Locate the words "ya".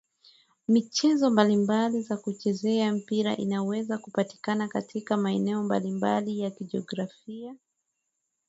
2.09-2.17, 6.39-6.51